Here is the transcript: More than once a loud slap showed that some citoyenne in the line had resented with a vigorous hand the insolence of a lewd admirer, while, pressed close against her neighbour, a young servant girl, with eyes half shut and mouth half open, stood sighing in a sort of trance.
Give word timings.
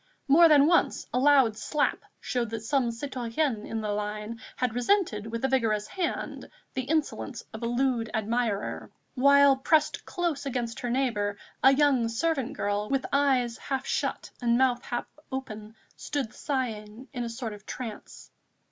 More 0.27 0.47
than 0.49 0.65
once 0.65 1.05
a 1.13 1.19
loud 1.19 1.55
slap 1.55 1.99
showed 2.19 2.49
that 2.49 2.63
some 2.63 2.89
citoyenne 2.89 3.67
in 3.67 3.81
the 3.81 3.91
line 3.91 4.41
had 4.55 4.73
resented 4.73 5.27
with 5.27 5.45
a 5.45 5.47
vigorous 5.47 5.85
hand 5.89 6.49
the 6.73 6.85
insolence 6.85 7.43
of 7.53 7.61
a 7.61 7.67
lewd 7.67 8.09
admirer, 8.11 8.89
while, 9.13 9.55
pressed 9.55 10.03
close 10.03 10.43
against 10.43 10.79
her 10.79 10.89
neighbour, 10.89 11.37
a 11.63 11.71
young 11.75 12.09
servant 12.09 12.53
girl, 12.57 12.89
with 12.89 13.05
eyes 13.13 13.59
half 13.59 13.85
shut 13.85 14.31
and 14.41 14.57
mouth 14.57 14.83
half 14.85 15.05
open, 15.31 15.75
stood 15.95 16.33
sighing 16.33 17.07
in 17.13 17.23
a 17.23 17.29
sort 17.29 17.53
of 17.53 17.67
trance. 17.67 18.31